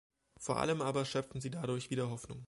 [0.39, 2.39] Vor allem aber schöpfen sie dadurch wieder Hoffnung.